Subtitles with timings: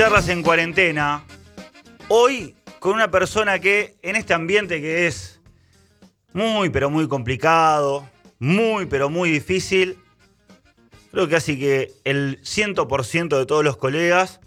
[0.00, 1.26] Charlas en cuarentena.
[2.08, 5.42] Hoy con una persona que en este ambiente que es
[6.32, 8.08] muy pero muy complicado,
[8.38, 9.98] muy pero muy difícil,
[11.10, 14.40] creo que así que el 100% de todos los colegas,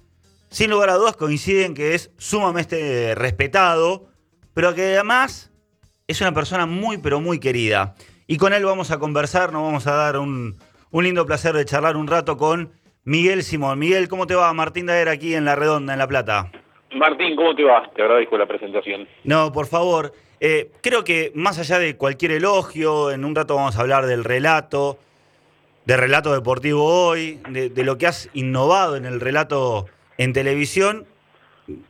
[0.49, 4.07] sin lugar a dudas, coinciden que es sumamente respetado,
[4.55, 5.51] pero que además
[6.07, 7.93] es una persona muy pero muy querida.
[8.25, 10.57] Y con él vamos a conversar, nos vamos a dar un,
[10.89, 12.71] un lindo placer de charlar un rato con
[13.05, 13.79] Miguel Simón.
[13.79, 14.53] Miguel, ¿cómo te va?
[14.53, 16.49] Martín Daer aquí en La Redonda, en La Plata.
[16.95, 17.89] Martín, ¿cómo te va?
[17.93, 19.07] Te agradezco la presentación.
[19.25, 20.13] No, por favor.
[20.39, 24.23] Eh, creo que más allá de cualquier elogio, en un rato vamos a hablar del
[24.23, 24.99] relato,
[25.85, 31.05] del relato deportivo hoy, de, lo que has innovado en el relato en televisión.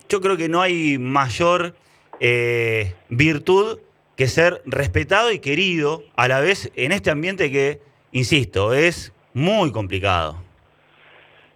[0.09, 1.76] Yo creo que no hay mayor
[2.20, 3.80] eh, virtud
[4.16, 9.71] que ser respetado y querido a la vez en este ambiente que, insisto, es muy
[9.71, 10.43] complicado.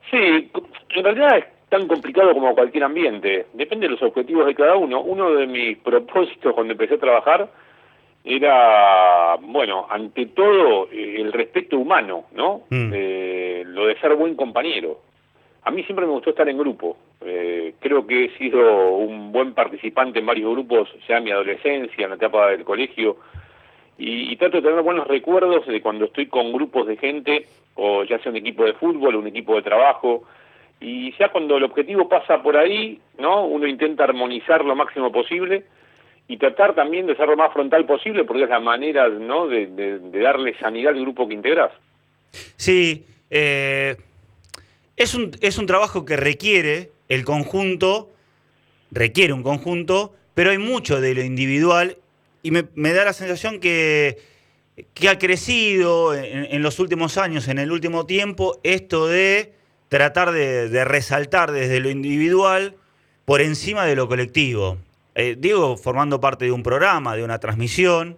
[0.09, 0.51] Sí,
[0.89, 3.47] en realidad es tan complicado como cualquier ambiente.
[3.53, 5.01] Depende de los objetivos de cada uno.
[5.01, 7.49] Uno de mis propósitos cuando empecé a trabajar
[8.23, 12.63] era, bueno, ante todo eh, el respeto humano, ¿no?
[12.69, 12.91] Mm.
[12.93, 14.99] Eh, lo de ser buen compañero.
[15.63, 16.97] A mí siempre me gustó estar en grupo.
[17.21, 22.03] Eh, creo que he sido un buen participante en varios grupos, ya en mi adolescencia,
[22.03, 23.17] en la etapa del colegio,
[23.97, 28.19] y, trato de tener buenos recuerdos de cuando estoy con grupos de gente, o ya
[28.19, 30.23] sea un equipo de fútbol, un equipo de trabajo,
[30.79, 33.45] y ya cuando el objetivo pasa por ahí, ¿no?
[33.45, 35.63] Uno intenta armonizar lo máximo posible
[36.27, 39.47] y tratar también de ser lo más frontal posible, porque es la manera, ¿no?
[39.47, 41.71] De, darle sanidad al grupo que integras.
[42.55, 43.95] Sí, eh,
[44.95, 48.09] es, un, es un trabajo que requiere el conjunto,
[48.91, 51.97] requiere un conjunto, pero hay mucho de lo individual
[52.47, 54.17] y me, da la sensación que,
[54.93, 59.51] que ha crecido en, los últimos años, en el último tiempo, esto de
[59.89, 62.75] tratar de, resaltar desde lo individual
[63.25, 64.77] por encima de lo colectivo.
[65.15, 68.17] Eh, digo, formando parte de un programa, de una transmisión,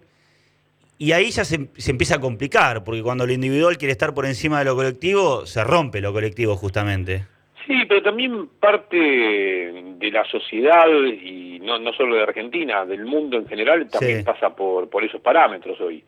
[0.96, 4.26] y ahí ya se, se, empieza a complicar, porque cuando lo individual quiere estar por
[4.26, 7.26] encima de lo colectivo, se rompe lo colectivo justamente.
[7.66, 10.86] Sí, pero también parte de la sociedad,
[11.20, 15.20] y no, no solo de Argentina, del mundo en general, también pasa por, por esos
[15.20, 16.02] parámetros hoy.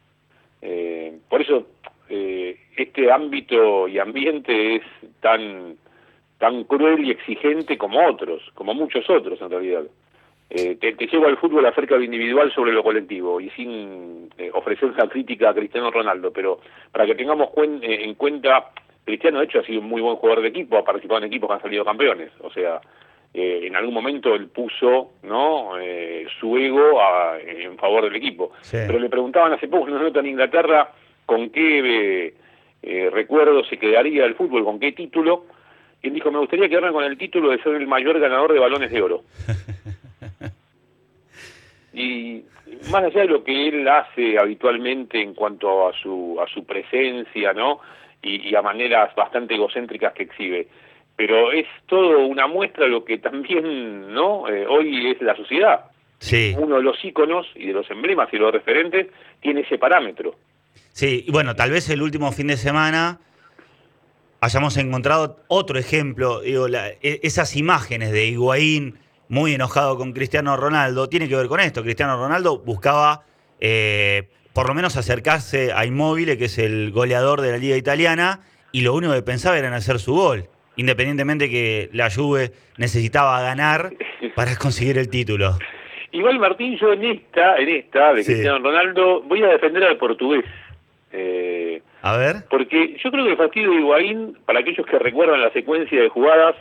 [0.60, 1.66] Eh, por eso
[2.08, 4.82] eh, este ámbito y ambiente es
[5.20, 5.76] tan,
[6.38, 9.84] tan cruel y exigente como otros, como muchos otros en realidad.
[10.50, 14.90] Eh, te, llevo al fútbol acerca de lo individual sobre lo colectivo y sin ofrecer
[14.90, 16.60] una crítica a Cristiano Ronaldo, pero
[16.90, 18.70] para que tengamos en cuenta
[19.04, 21.48] Cristiano, de hecho, ha sido un muy buen jugador de equipo, ha participado en equipos
[21.48, 22.30] que han salido campeones.
[22.40, 22.80] O sea,
[23.34, 27.00] eh, en algún momento él puso no eh, su ego
[27.46, 28.52] en favor del equipo.
[28.70, 30.92] Pero le preguntaban hace poco en una nota en Inglaterra
[31.24, 32.34] con qué
[32.82, 35.46] eh, recuerdo se quedaría el fútbol, con qué título.
[36.02, 38.58] Y él dijo, me gustaría quedarme con el título de ser el mayor ganador de
[38.58, 39.22] balones de oro.
[41.94, 42.42] y
[42.90, 47.52] más allá de lo que él hace habitualmente en cuanto a su, a su presencia,
[47.52, 47.80] ¿no?
[48.22, 50.68] y, a maneras bastante egocéntricas que exhibe.
[51.16, 55.86] Pero es todo una muestra de lo que también no eh, hoy es la sociedad.
[56.18, 56.54] Sí.
[56.56, 59.08] Uno de los íconos y de los emblemas y los referentes
[59.40, 60.36] tiene ese parámetro.
[60.92, 63.20] Sí, y bueno, tal vez el último fin de semana
[64.40, 68.98] hayamos encontrado otro ejemplo, digo, e, esas imágenes de Higuaín
[69.28, 71.82] muy enojado con Cristiano Ronaldo, tiene que ver con esto.
[71.82, 73.22] Cristiano Ronaldo buscaba
[73.60, 78.40] eh, por lo menos acercarse a Immobile, que es el goleador de la liga italiana,
[78.72, 83.40] y lo único que pensaba era en hacer su gol, independientemente que la Juve necesitaba
[83.42, 83.92] ganar
[84.34, 85.58] para conseguir el título.
[86.12, 90.44] Igual Martín, yo en esta, en esta de Cristiano Ronaldo, voy a defender al portugués.
[91.10, 92.36] Eh, a ver.
[92.50, 96.08] Porque yo creo que el fastidio de Higuaín, para aquellos que recuerdan la secuencia de
[96.08, 96.56] jugadas,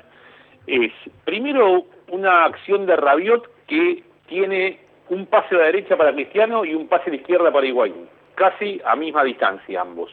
[0.68, 0.92] es
[1.26, 4.80] primero una acción de Rabiot que tiene
[5.10, 8.08] un pase a la derecha para Cristiano y un pase a la izquierda para Higuaín,
[8.36, 10.12] casi a misma distancia ambos.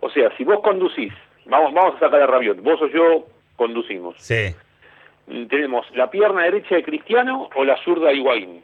[0.00, 1.12] O sea, si vos conducís,
[1.50, 4.16] vamos, vamos a sacar a Rabiot, vos o yo conducimos.
[4.18, 4.54] Sí.
[5.26, 8.62] Mm, tenemos la pierna derecha de Cristiano o la zurda de Higuaín.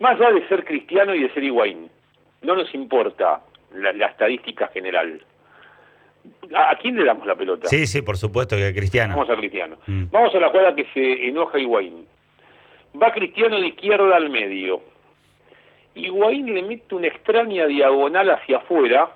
[0.00, 1.88] Más allá de ser Cristiano y de ser Higuaín,
[2.42, 3.40] no nos importa
[3.72, 5.22] la, estadística general.
[6.54, 7.68] ¿A, quién le damos la pelota?
[7.68, 9.14] Sí, sí, por supuesto que a Cristiano.
[9.14, 9.76] Vamos a Cristiano.
[9.86, 10.04] Mm.
[10.10, 12.06] Vamos a la jugada que se enoja Higuaín.
[13.00, 14.80] Va Cristiano de izquierda al medio.
[15.94, 19.10] Higuaín le mete una extraña diagonal hacia afuera.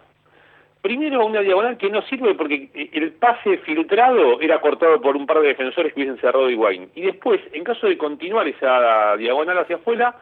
[0.82, 5.40] Primero una diagonal que no sirve porque el pase filtrado era cortado por un par
[5.40, 6.90] de defensores que hubiesen cerrado Higuaín.
[6.94, 10.14] Y después, en caso de continuar esa diagonal hacia afuera,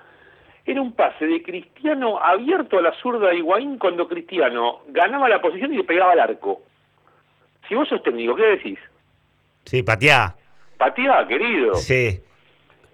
[0.65, 5.41] era un pase de Cristiano abierto a la zurda de Higuaín cuando Cristiano ganaba la
[5.41, 6.63] posición y le pegaba al arco.
[7.69, 8.79] Si vos sos técnico, ¿qué decís?
[9.65, 10.35] Sí, pateá.
[10.79, 11.75] patea, querido.
[11.75, 12.21] Sí.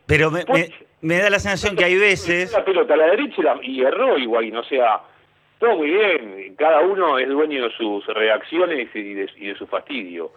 [0.07, 0.45] Pero me,
[1.01, 2.53] me, da la sensación que hay veces...
[2.53, 5.01] La pelota a la derecha y, erró igual, no sea...
[5.63, 9.69] Todo muy bien, cada uno es dueño de sus reacciones y de, y de su
[9.69, 10.33] fastidio.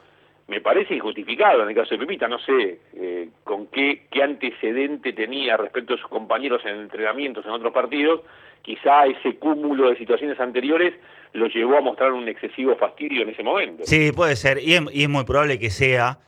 [0.47, 5.13] Me parece injustificado en el caso de Pepita, no sé eh, con qué, qué antecedente
[5.13, 8.21] tenía respecto a sus compañeros en entrenamientos en otros partidos,
[8.61, 10.93] quizá ese cúmulo de situaciones anteriores
[11.33, 13.83] lo llevó a mostrar un excesivo fastidio en ese momento.
[13.83, 16.19] Sí, puede ser, y es, muy probable que sea,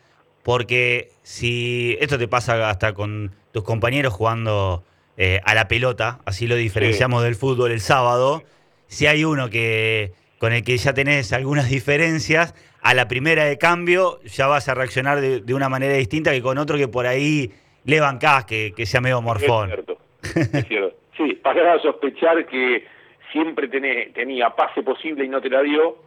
[0.41, 4.83] porque si esto te pasa hasta con tus compañeros jugando
[5.17, 8.41] eh, a la pelota, así lo diferenciamos del fútbol el sábado,
[8.87, 13.57] si hay uno que con el que ya tenés algunas diferencias, a la primera de
[13.57, 17.51] cambio ya vas a reaccionar de, una manera distinta que con otro que por ahí
[17.85, 19.69] le bancás, que, que sea medio morfón.
[19.69, 20.97] Es cierto, es cierto.
[21.17, 22.85] Sí, pasás a sospechar que
[23.31, 25.97] siempre tenía pase posible y no te la dio,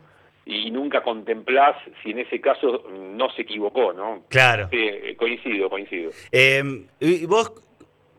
[0.46, 4.24] y nunca contemplás si en ese caso no se equivocó, ¿no?
[4.28, 4.68] Claro.
[4.70, 6.10] Sí, coincido, coincido.
[6.32, 7.52] Eh, y vos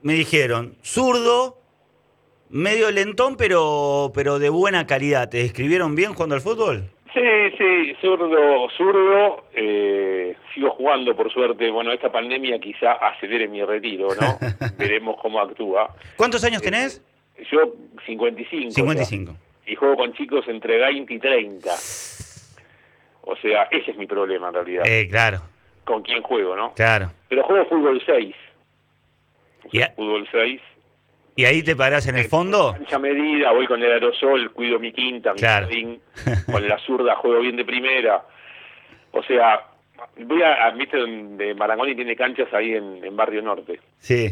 [0.01, 1.60] me dijeron, zurdo,
[2.51, 5.29] medio lentón, pero, pero de buena calidad.
[5.29, 6.89] ¿Te describieron bien jugando al fútbol?
[7.13, 7.19] Sí,
[7.57, 9.45] sí, zurdo, zurdo.
[9.53, 11.69] Eh, sigo jugando, por suerte.
[11.69, 14.37] Bueno, esta pandemia quizá acelere mi retiro, ¿no?
[14.77, 15.93] Veremos cómo actúa.
[16.15, 17.01] ¿Cuántos años tenés?
[17.35, 17.73] Eh, yo
[18.05, 18.71] 55.
[18.71, 19.35] 55.
[19.67, 21.69] y juego con chicos entre 20 y 30.
[23.23, 24.83] O sea, ese es mi problema en realidad.
[24.85, 25.41] Eh, claro.
[25.83, 26.73] Con quién juego, ¿no?
[26.73, 27.11] Claro.
[27.27, 28.35] Pero juego fútbol 6.
[29.95, 30.61] Fútbol 6
[31.41, 32.75] ¿Y ahí te parás en el fondo?
[32.77, 35.99] Mucha medida, voy con el aerosol, cuido mi quinta, mi jardín,
[36.45, 38.21] con la zurda juego bien de primera.
[39.09, 39.65] O sea,
[40.19, 43.79] voy a, viste donde Marangoni tiene canchas ahí en, Barrio Norte.
[43.97, 44.27] Sí.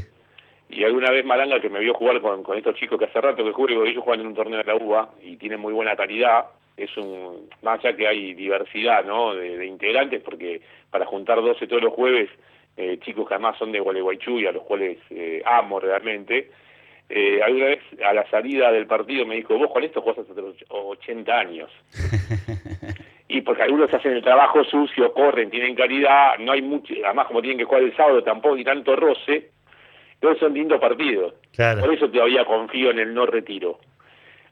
[0.70, 3.54] Y alguna vez Maranga que me vio jugar con, estos chicos que hace rato que
[3.54, 6.46] juego, ellos juegan en un torneo de la UBA y tienen muy buena calidad,
[6.78, 9.34] es un, más allá que hay diversidad, ¿no?
[9.34, 10.62] De, integrantes, porque
[10.92, 12.30] para juntar 12 todos los jueves,
[12.78, 16.52] eh, chicos que además son de Gualeguaychú y a los cuales eh, amo realmente,
[17.10, 20.40] eh, alguna vez a la salida del partido me dijo, vos con esto jugás hasta
[20.40, 21.72] los 80 años.
[23.28, 27.42] y porque algunos hacen el trabajo sucio, corren, tienen calidad, no hay mucho, además como
[27.42, 29.50] tienen que jugar el sábado tampoco y tanto roce,
[30.14, 31.34] entonces son lindos partidos.
[31.80, 33.80] Por eso todavía confío en el no retiro.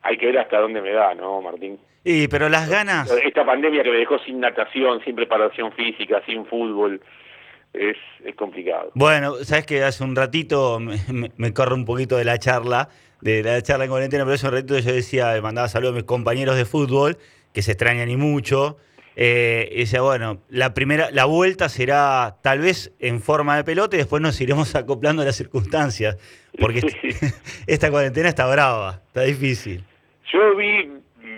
[0.02, 1.78] Hay que ver hasta dónde me da, ¿no, Martín?
[2.04, 3.12] Y pero las ganas...
[3.24, 7.02] Esta pandemia que me dejó sin natación, sin preparación física, sin fútbol,
[7.80, 8.92] es, complicado.
[8.94, 12.90] Bueno, sabes que hace un ratito me, corro un poquito de la charla,
[13.22, 16.04] de la charla en cuarentena, pero hace un ratito yo decía, mandaba saludos a mis
[16.04, 17.18] compañeros de fútbol,
[17.54, 18.78] que se extrañan y mucho.
[19.20, 23.96] Eh, y decía, bueno, la primera, la vuelta será tal vez en forma de pelota
[23.96, 26.18] y después nos iremos acoplando a las circunstancias.
[26.60, 26.82] Porque
[27.68, 29.84] esta cuarentena está brava, está difícil.
[30.32, 30.92] Yo vi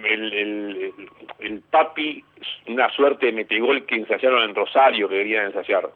[0.03, 0.93] el, el,
[1.39, 2.23] el papi,
[2.67, 5.89] una suerte de metegol que ensayaron en Rosario, que querían ensayar.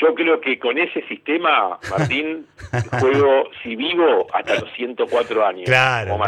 [0.00, 2.46] Yo creo que con ese sistema, Martín,
[3.00, 5.64] juego, si vivo, hasta los 104 años.
[5.64, 6.18] Claro.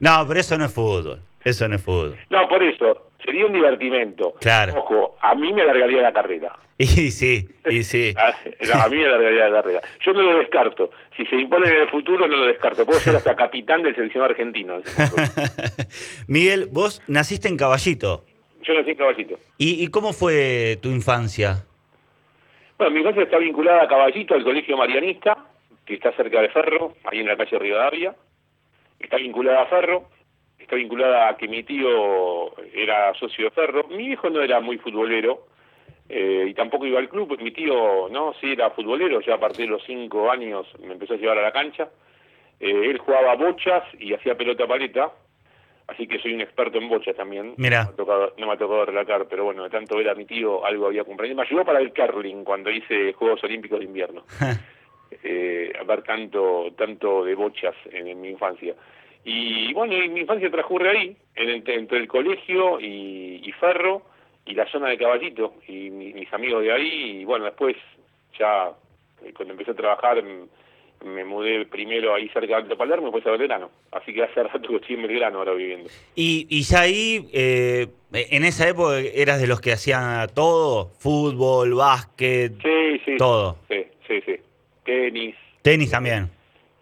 [0.00, 1.20] No, pero eso no es fútbol.
[1.44, 2.16] Eso no es fútbol.
[2.30, 3.08] No, por eso.
[3.24, 4.34] Sería un divertimento.
[4.40, 4.74] Claro.
[4.80, 6.56] Ojo, a mí me alargaría la carrera.
[6.78, 8.12] Y sí, y sí.
[8.74, 9.80] a mí me alargaría la carrera.
[10.04, 10.90] Yo no lo descarto.
[11.16, 12.84] Si se impone en el futuro, no lo descarto.
[12.84, 14.80] Puedo ser hasta capitán del seleccionado argentino.
[16.26, 18.24] Miguel, vos naciste en Caballito.
[18.62, 19.38] Yo nací en Caballito.
[19.58, 21.64] ¿Y, y cómo fue tu infancia?
[22.82, 25.36] Bueno, mi infancia está vinculada a Caballito, al Colegio Marianista,
[25.86, 28.12] que está cerca de Ferro, ahí en la calle Rivadavia.
[28.98, 30.08] Está vinculada a Ferro,
[30.58, 33.84] está vinculada a que mi tío era socio de Ferro.
[33.86, 35.46] Mi hijo no era muy futbolero
[36.08, 39.38] eh, y tampoco iba al club, porque mi tío no, sí era futbolero, ya a
[39.38, 41.88] partir de los cinco años me empezó a llevar a la cancha.
[42.58, 45.12] Eh, él jugaba bochas y hacía pelota paleta,
[45.88, 47.54] así que soy un experto en bochas también.
[47.56, 47.84] Mira.
[47.84, 51.04] No, me ha tocado, relatar, pero bueno, de tanto ver a mi tío, algo había
[51.04, 51.36] comprendido.
[51.36, 54.24] Me ayudó para el curling cuando hice Juegos Olímpicos de Invierno.
[55.22, 58.74] eh, a ver tanto, tanto de bochas en, mi infancia.
[59.24, 64.02] Y bueno, mi infancia transcurre ahí, entre, el colegio y, Ferro,
[64.44, 67.76] y la zona de Caballito, y mis amigos de ahí, y bueno, después
[68.36, 68.72] ya
[69.24, 70.22] eh, cuando empecé a trabajar
[71.04, 73.70] me mudé primero ahí cerca de Alto Palermo y después a Belgrano.
[73.90, 75.88] Así que hace rato que estoy en Belgrano ahora viviendo.
[76.14, 81.74] Y, y ya ahí, eh, en esa época, eras de los que hacían todo: fútbol,
[81.74, 83.56] básquet, sí, sí, todo.
[83.68, 84.36] Sí, sí, sí.
[84.84, 85.36] Tenis.
[85.62, 86.30] Tenis también.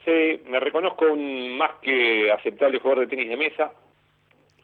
[0.05, 3.73] Sí, me reconozco un más que aceptable jugador de tenis de mesa.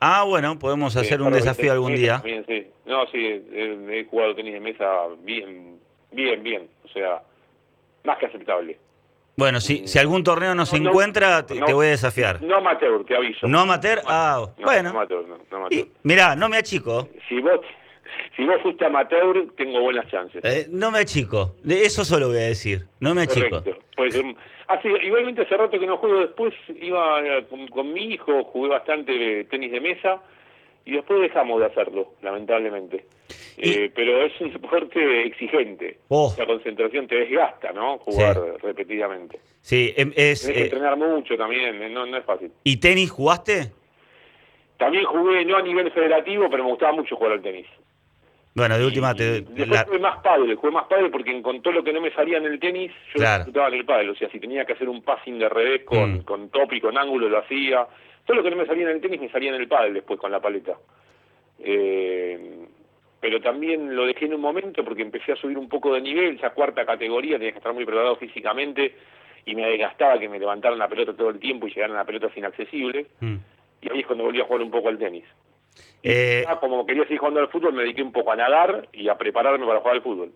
[0.00, 2.22] Ah, bueno, podemos hacer un desafío algún día.
[2.24, 2.66] sí.
[2.84, 4.86] No, sí, he, he jugado tenis de mesa
[5.20, 5.78] bien,
[6.12, 6.68] bien, bien.
[6.84, 7.22] O sea,
[8.04, 8.78] más que aceptable.
[9.36, 12.40] Bueno, si, si algún torneo no, se encuentra, te, voy a desafiar.
[12.42, 13.46] No amateur, te aviso.
[13.46, 14.00] ¿No amateur?
[14.06, 14.84] Ah, bueno.
[14.94, 15.86] No amateur, no, amateur.
[16.04, 17.06] mirá, no me achico.
[17.28, 17.60] Si vos,
[18.34, 20.42] si vos fuiste amateur, tengo buenas chances.
[20.42, 23.62] Eh, no me achico, de eso solo voy a decir, no me achico.
[23.94, 24.18] Pues,
[24.68, 29.44] hace, igualmente hace rato que no juego, después iba eh, con, mi hijo, jugué bastante
[29.50, 30.22] tenis de mesa
[30.86, 33.04] y después dejamos de hacerlo, lamentablemente.
[33.58, 35.98] Eh, pero es un deporte exigente.
[36.08, 36.32] Oh.
[36.38, 37.98] La concentración te desgasta, ¿no?
[37.98, 39.40] Jugar repetidamente.
[39.60, 40.42] Sí, em, es...
[40.42, 42.52] Tienes que entrenar mucho también, no, no es fácil.
[42.62, 43.72] ¿Y tenis jugaste?
[44.76, 47.66] También jugué, no a nivel federativo, pero me gustaba mucho jugar al tenis.
[48.54, 49.40] Bueno, de última te...
[49.40, 52.38] Después jugué más padre, jugué más padre porque con todo lo que no me salía
[52.38, 53.38] en el tenis, yo claro.
[53.38, 54.10] disfrutaba en el padre.
[54.10, 56.22] O sea, si tenía que hacer un passing de revés con, mm.
[56.22, 57.86] con top y con ángulo, lo hacía.
[58.26, 60.20] Todo lo que no me salía en el tenis me salía en el padre después
[60.20, 60.76] con la paleta.
[61.58, 62.66] Eh,
[63.18, 66.38] pero también lo dejé en un momento porque empecé a subir un poco de nivel,
[66.38, 68.94] ya cuarta categoría, tenía que estar muy preparado físicamente
[69.46, 72.36] y me desgastaba que me levantaran la pelota todo el tiempo y llegaran a pelotas
[72.36, 73.06] inaccesibles.
[73.20, 73.36] Mm
[73.80, 75.24] y ahí es cuando volví a jugar un poco al tenis.
[76.02, 79.16] Eh, como quería seguir jugando al fútbol, me dediqué un poco a nadar y a
[79.16, 80.32] prepararme para jugar al fútbol.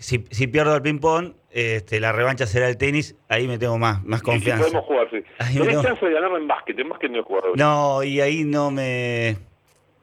[0.00, 4.02] Si, si pierdo el ping-pong, este, la revancha será el tenis, ahí me tengo más,
[4.02, 4.64] más confianza.
[4.64, 5.22] podemos jugar, sí.
[5.58, 7.52] Tenés chance de ganarme en básquet, en básquet no he jugado.
[7.54, 9.36] No, y ahí no me,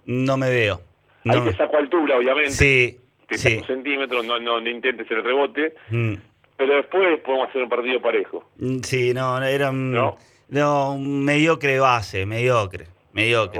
[0.05, 0.81] no me veo.
[1.25, 2.51] Ahí te saco altura, obviamente.
[2.51, 3.59] Sí, te sí.
[3.65, 5.73] centímetros, no, no, no, intentes el rebote.
[5.89, 6.13] Mm.
[6.57, 8.47] Pero después podemos hacer un partido parejo.
[8.57, 9.71] Mm, sí, no, era...
[9.71, 10.17] ¿No?
[10.49, 13.59] No, mediocre base, mediocre, mediocre.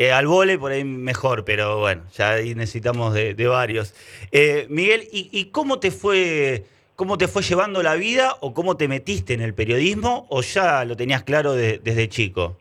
[0.00, 3.92] Eh, al vole por ahí mejor, pero bueno, ya ahí necesitamos de, varios.
[4.32, 6.64] Eh, Miguel, ¿y, cómo te fue
[6.96, 10.86] cómo te fue llevando la vida o cómo te metiste en el periodismo o ya
[10.86, 12.56] lo tenías claro desde chico?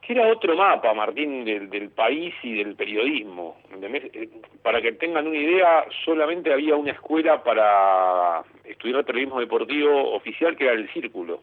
[0.00, 3.56] Que era otro mapa, Martín, del, del país y del periodismo.
[3.82, 4.28] Eh,
[4.62, 10.66] para que tengan una idea, solamente había una escuela para estudiar periodismo deportivo oficial que
[10.66, 11.40] era el Círculo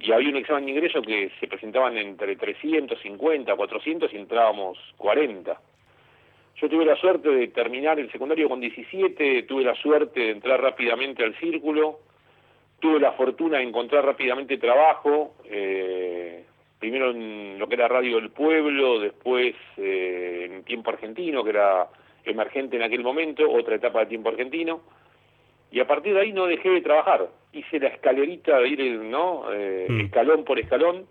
[0.00, 5.60] y había un examen de ingreso que se presentaban entre 350, 400 y entrábamos 40.
[6.56, 10.60] Yo tuve la suerte de terminar el secundario con 17, tuve la suerte de entrar
[10.60, 12.00] rápidamente al círculo,
[12.78, 16.44] tuve la fortuna de encontrar rápidamente trabajo, eh,
[16.78, 21.88] primero en lo que era Radio del Pueblo, después eh, en Tiempo Argentino, que era
[22.24, 24.80] emergente en aquel momento, otra etapa de Tiempo Argentino,
[25.70, 27.28] y a partir de ahí no dejé de trabajar.
[27.52, 29.44] Hice la escalerita de ir, ¿no?
[29.52, 30.00] Eh, mm.
[30.00, 31.06] Escalón por escalón.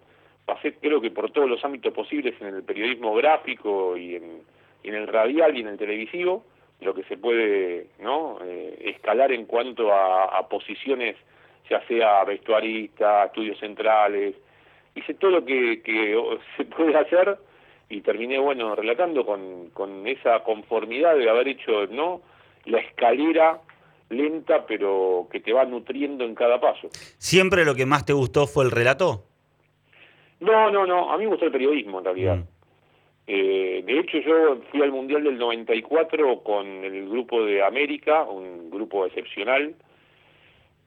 [0.45, 4.41] Pasé, creo que por todos los ámbitos posibles en el periodismo gráfico y en,
[4.83, 6.43] el radial y en el televisivo,
[6.81, 8.39] lo que se puede, ¿no?
[8.43, 11.15] Eh, escalar en cuanto a, posiciones,
[11.69, 14.35] ya sea vestuarista, estudios centrales.
[14.95, 16.19] Hice todo lo que, que
[16.57, 17.37] se puede hacer
[17.89, 22.21] y terminé, bueno, relatando con, con esa conformidad de haber hecho, ¿no?
[22.65, 23.61] La escalera
[24.09, 26.89] lenta, pero que te va nutriendo en cada paso.
[27.17, 29.25] ¿Siempre lo que más te gustó fue el relato?
[30.39, 32.37] No, no, no, a mí me gustó el periodismo en realidad.
[32.37, 32.43] Mm.
[33.27, 38.71] Eh, de hecho, yo fui al Mundial del 94 con el grupo de América, un
[38.71, 39.75] grupo excepcional,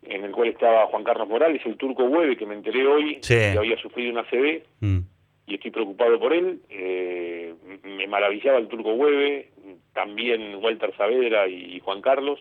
[0.03, 3.57] en el cual estaba Juan Carlos Morales, el turco Hueve, que me enteré hoy, que
[3.57, 4.99] había sufrido una CB, mm.
[5.47, 6.61] y estoy preocupado por él.
[6.69, 9.51] Eh, me maravillaba el turco Hueve,
[9.93, 12.41] también Walter Saavedra y Juan Carlos.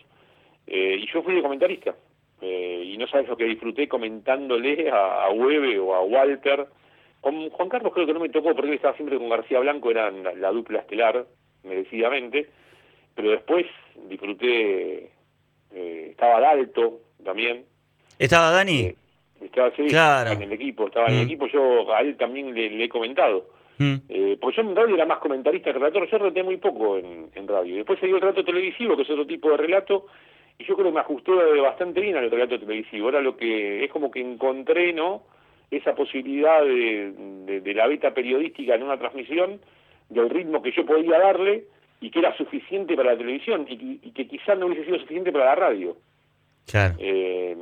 [0.66, 1.94] Eh, y yo fui de comentarista.
[2.40, 6.66] Eh, y no sabes lo que disfruté comentándole a, a Webe o a Walter.
[7.20, 9.90] Con Juan Carlos creo que no me tocó porque él estaba siempre con García Blanco,
[9.90, 11.24] eran la, dupla estelar,
[11.62, 12.48] merecidamente.
[13.14, 13.66] Pero después
[14.08, 15.10] disfruté,
[15.72, 17.64] eh, estaba Dalto también.
[18.18, 18.94] ¿Estaba Dani?
[19.44, 21.28] estaba sí, en el equipo, estaba en el mm.
[21.28, 23.46] equipo, yo a él también le, he comentado.
[23.78, 23.94] Mm.
[24.08, 27.30] Eh, porque yo en radio era más comentarista que relator, yo relaté muy poco en,
[27.34, 27.76] en radio.
[27.76, 30.06] Después se dio el relato televisivo, que es otro tipo de relato,
[30.58, 33.06] y yo creo que me ajusté bastante bien al relato televisivo.
[33.06, 35.22] Ahora lo que es como que encontré, ¿no?
[35.70, 39.60] Esa posibilidad de, de, la beta periodística en una transmisión,
[40.10, 41.64] del ritmo que yo podía darle
[42.00, 45.46] y que era suficiente para la televisión y, que quizás no hubiese sido suficiente para
[45.46, 45.96] la radio.
[46.66, 46.94] Claro.
[46.98, 47.56] Eh,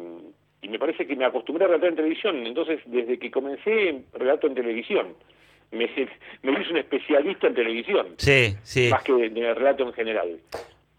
[0.62, 4.47] y me parece que me acostumbré a relatar en televisión, entonces desde que comencé relato
[4.47, 5.14] en televisión.
[5.70, 5.87] Me,
[6.42, 8.06] me hice un especialista en televisión.
[8.16, 8.88] Sí, sí.
[8.90, 10.40] Más que en el relato en general.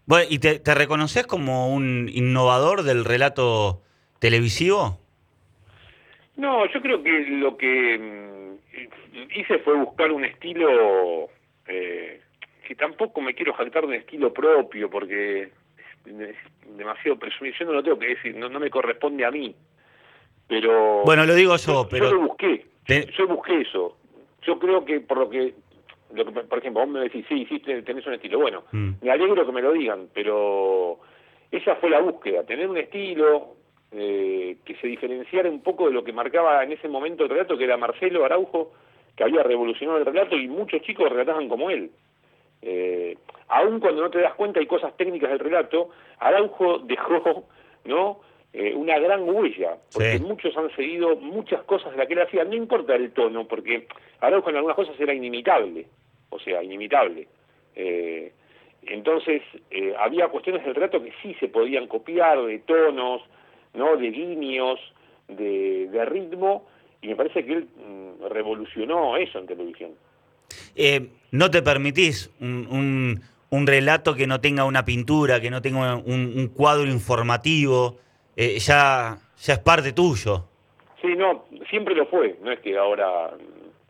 [0.06, 3.82] Bueno, ¿y te, te reconoces como un innovador del relato
[4.18, 4.98] televisivo?
[6.36, 11.28] No, yo creo que lo que mm, hice fue buscar un estilo
[11.66, 12.20] eh,
[12.66, 15.50] que tampoco me quiero jactar de un estilo propio porque
[16.04, 16.36] es
[16.76, 17.54] demasiado presumido.
[17.66, 19.54] no lo tengo que decir, no, me corresponde a mí.
[20.48, 21.02] Pero.
[21.04, 22.10] Bueno, lo digo yo, pero.
[22.10, 22.66] Yo lo busqué.
[23.16, 23.96] Yo busqué eso.
[24.42, 25.54] Yo creo que por lo que
[26.14, 28.38] lo que, por ejemplo, vos me decís, sí, sí, tenés un estilo.
[28.38, 28.90] Bueno, mm.
[29.02, 30.98] me alegro que me lo digan, pero
[31.50, 33.56] esa fue la búsqueda, tener un estilo
[33.92, 37.58] eh, que se diferenciara un poco de lo que marcaba en ese momento el relato,
[37.58, 38.72] que era Marcelo Araujo,
[39.14, 41.90] que había revolucionado el relato y muchos chicos relataban como él.
[42.62, 45.90] Eh, aún cuando no te das cuenta hay cosas técnicas del relato,
[46.20, 47.44] Araujo dejó
[47.84, 48.20] ¿no?
[48.54, 52.44] Eh, una gran huella, porque muchos han seguido muchas cosas de la que él hacía,
[52.44, 53.88] no importa el tono, porque
[54.20, 55.86] Araujo en algunas cosas era inimitable,
[56.32, 57.28] o sea, inimitable.
[57.76, 58.32] Eh,
[58.84, 63.22] entonces, eh, había cuestiones del relato que sí se podían copiar, de tonos,
[63.74, 63.96] ¿no?
[63.96, 64.80] de guiños,
[65.28, 66.66] de, de ritmo,
[67.00, 69.92] y me parece que él mm, revolucionó eso en televisión.
[70.74, 73.20] Eh, ¿No te permitís un,
[73.50, 77.98] un, relato que no tenga una pintura, que no tenga un, cuadro informativo?
[78.36, 80.44] Eh, ya, ya es parte tuyo.
[81.00, 83.30] Sí, no, siempre lo fue, no es que ahora...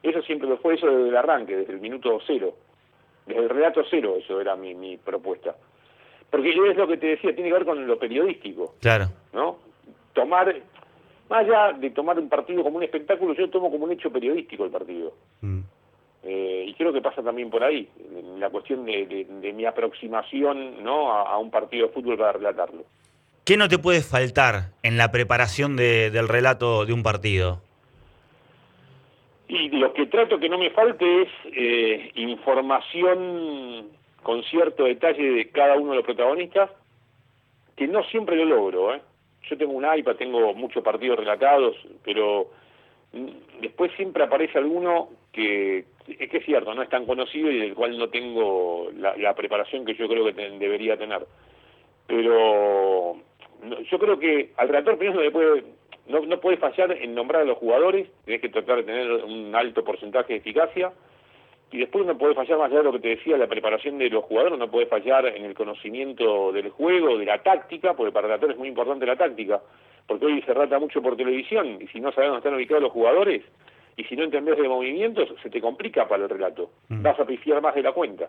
[0.03, 2.55] Eso siempre lo fue, eso desde el arranque, desde el minuto cero.
[3.27, 5.55] Desde el relato cero, eso era mi, mi propuesta.
[6.31, 8.75] Porque es lo que te decía, tiene que ver con lo periodístico.
[8.81, 9.09] Claro.
[9.33, 9.59] ¿No?
[10.15, 10.55] Tomar,
[11.29, 14.65] más allá de tomar un partido como un espectáculo, yo tomo como un hecho periodístico
[14.65, 15.13] el partido.
[15.43, 15.61] Mm.
[16.25, 17.89] Eh, y creo que pasa también por ahí,
[18.39, 21.13] la cuestión de, mi aproximación ¿no?
[21.13, 22.85] A, un partido de fútbol para relatarlo.
[23.45, 27.61] ¿Qué no te puede faltar en la preparación del relato de un partido?
[29.53, 33.91] Y lo que trato que no me falte es eh, información
[34.23, 36.71] con cierto detalle de cada uno de los protagonistas,
[37.77, 38.95] que no siempre lo logro.
[38.95, 39.03] ¿eh?
[39.51, 42.47] Yo tengo un iPad, tengo muchos partidos relatados, pero
[43.13, 47.59] mm, después siempre aparece alguno que es que es cierto, no es tan conocido y
[47.59, 51.27] del cual no tengo la, preparación que yo creo que debería tener.
[52.07, 53.19] Pero
[53.91, 55.65] yo creo que al relator primero no le puede
[56.09, 59.55] no, no puede fallar en nombrar a los jugadores, tienes que tratar de tener un
[59.55, 60.93] alto porcentaje de eficacia,
[61.71, 64.11] y después no puede fallar más allá de lo que te decía, la preparación de
[64.11, 68.27] los jugadores, no puede fallar en el conocimiento del juego, de la táctica, porque para
[68.27, 69.61] el relator es muy importante la táctica,
[70.07, 72.93] porque hoy se rata mucho por televisión, y si no sabes dónde están ubicados los
[72.93, 73.43] jugadores,
[73.97, 77.03] y si no entendés de movimientos, se te complica para el relato, mm.
[77.03, 78.29] vas a pifiar más de la cuenta.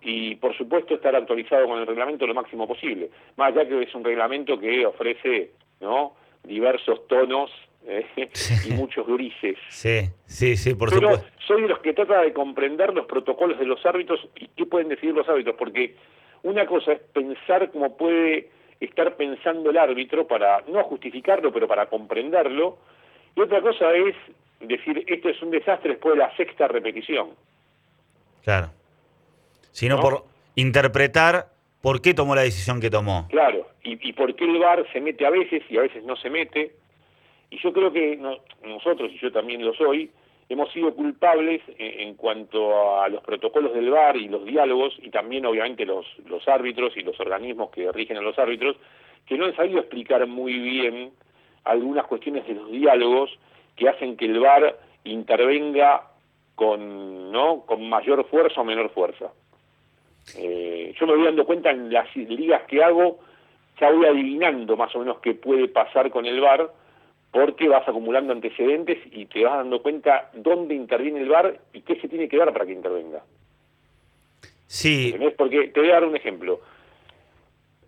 [0.00, 3.94] Y por supuesto estar actualizado con el reglamento lo máximo posible, más allá que es
[3.94, 5.50] un reglamento que ofrece,
[5.80, 6.14] ¿no?,
[6.44, 7.50] diversos tonos
[7.86, 8.06] eh,
[8.68, 9.58] y muchos grises.
[9.70, 13.66] Sí, sí, sí, por Pero soy de los que trata de comprender los protocolos de
[13.66, 15.96] los árbitros y qué pueden decidir los árbitros, porque
[16.42, 21.86] una cosa es pensar cómo puede estar pensando el árbitro para no justificarlo, pero para
[21.86, 22.78] comprenderlo,
[23.34, 24.14] y otra cosa es
[24.60, 27.30] decir esto es un desastre después de la sexta repetición.
[28.42, 28.70] Claro.
[29.78, 30.24] Sino por
[30.56, 33.28] interpretar por qué tomó la decisión que tomó.
[33.28, 36.28] Claro, y, por qué el VAR se mete a veces y a veces no se
[36.30, 36.72] mete.
[37.50, 38.18] Y yo creo que
[38.64, 40.10] nosotros, y yo también lo soy,
[40.48, 45.46] hemos sido culpables en, cuanto a los protocolos del VAR y los diálogos, y también
[45.46, 48.74] obviamente los, los árbitros y los organismos que rigen a los árbitros,
[49.26, 51.12] que no han sabido explicar muy bien
[51.62, 53.30] algunas cuestiones de los diálogos
[53.76, 56.02] que hacen que el VAR intervenga
[56.56, 57.60] con, ¿no?
[57.64, 59.30] con mayor fuerza o menor fuerza.
[60.36, 63.20] Eh, yo me voy dando cuenta en las ligas que hago,
[63.80, 66.70] ya voy adivinando más o menos qué puede pasar con el VAR,
[67.30, 72.00] porque vas acumulando antecedentes y te vas dando cuenta dónde interviene el VAR y qué
[72.00, 73.22] se tiene que dar para que intervenga.
[74.66, 75.14] Sí.
[75.36, 76.60] Porque te voy a dar un ejemplo.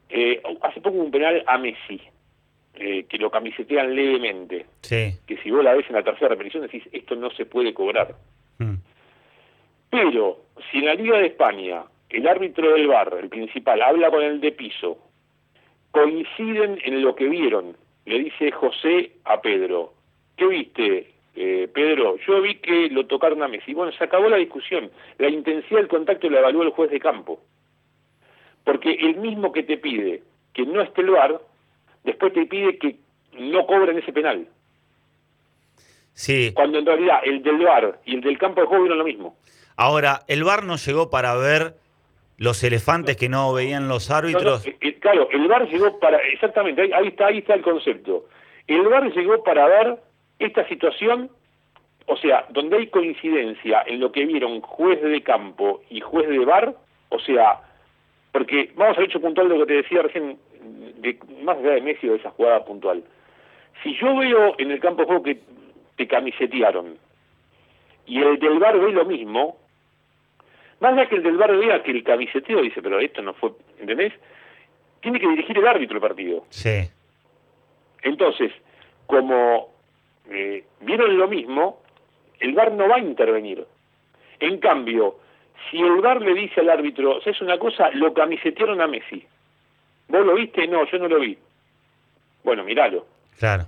[0.08, 2.00] Eh, hace poco un penal a Messi,
[2.74, 4.66] eh, que lo camisetean levemente.
[4.80, 5.14] Sí.
[5.26, 8.14] Que si vos la ves en la tercera repetición decís, esto no se puede cobrar.
[8.58, 8.76] Hmm.
[9.90, 14.22] Pero si en la Liga de España el árbitro del bar, el principal, habla con
[14.22, 14.98] el de piso,
[15.90, 17.76] coinciden en lo que vieron.
[18.04, 19.94] Le dice José a Pedro,
[20.36, 22.16] ¿qué viste, eh, Pedro?
[22.26, 23.74] Yo vi que lo tocaron a Messi.
[23.74, 24.90] Bueno, se acabó la discusión.
[25.18, 27.40] La intensidad del contacto la evaluó el juez de campo.
[28.64, 31.40] Porque el mismo que te pide que no esté el bar,
[32.04, 32.96] después te pide que
[33.38, 34.46] no cobren ese penal.
[36.14, 36.52] Sí.
[36.54, 39.36] Cuando en realidad el del bar y el del campo de juego vieron lo mismo.
[39.76, 41.74] Ahora, el bar no llegó para ver
[42.40, 44.64] los elefantes que no veían los árbitros.
[45.00, 48.24] Claro, el VAR llegó para, exactamente, ahí, está, ahí está el concepto.
[48.66, 49.98] El VAR llegó para ver
[50.38, 51.30] esta situación,
[52.06, 56.38] o sea, donde hay coincidencia en lo que vieron juez de campo y juez de
[56.38, 56.74] VAR,
[57.10, 57.60] o sea,
[58.32, 60.38] porque vamos al hecho puntual de lo que te decía recién,
[60.96, 63.04] de, más allá de Messi o de esa jugada puntual.
[63.82, 65.40] Si yo veo en el campo de juego que
[65.96, 66.96] te camisetearon
[68.06, 69.58] y el del VAR ve lo mismo,
[70.80, 73.52] más allá que el del bar vea que el camiseteo dice, pero esto no fue,
[73.78, 74.12] ¿entendés?
[75.00, 76.44] Tiene que dirigir el árbitro el partido.
[76.48, 76.88] Sí.
[78.02, 78.50] Entonces,
[79.06, 79.74] como
[80.30, 81.82] eh, vieron lo mismo,
[82.38, 83.66] el VAR no va a intervenir.
[84.38, 85.18] En cambio,
[85.70, 89.26] si el VAR le dice al árbitro, es una cosa, lo camisetearon a Messi.
[90.08, 90.66] ¿Vos lo viste?
[90.66, 91.36] No, yo no lo vi.
[92.42, 93.06] Bueno, míralo.
[93.38, 93.64] Claro.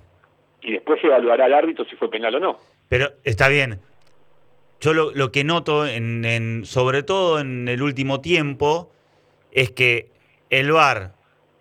[0.63, 2.59] Y después se evaluará al árbitro si fue penal o no.
[2.89, 3.79] Pero está bien
[4.83, 8.91] yo lo, que noto, en, sobre todo en el último tiempo,
[9.53, 10.09] es que
[10.51, 11.13] el VAR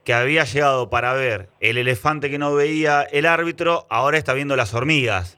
[0.04, 4.56] que había llegado para ver el elefante que no veía el árbitro, ahora está viendo
[4.56, 5.38] las hormigas.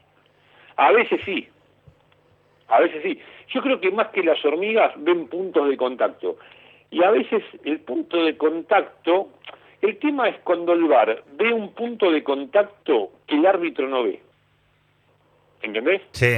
[0.76, 1.46] A veces sí,
[2.68, 3.20] a veces sí.
[3.52, 6.38] Yo creo que más que las hormigas ven puntos de contacto.
[6.90, 9.28] Y a veces el punto de contacto,
[9.82, 14.04] el tema es cuando el VAR ve un punto de contacto que el árbitro no
[14.04, 14.22] ve.
[15.60, 16.00] ¿Entendés?
[16.12, 16.36] Sí.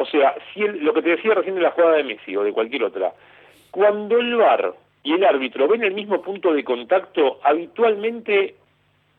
[0.00, 2.54] O sea, si lo que te decía recién de la jugada de Messi o de
[2.54, 3.12] cualquier otra,
[3.70, 8.54] cuando el VAR y el árbitro ven el mismo punto de contacto, habitualmente,